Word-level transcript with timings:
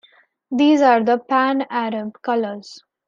These 0.49 0.81
are 0.81 1.03
the 1.03 1.19
Pan-Arab 1.19 2.23
colors. 2.23 2.81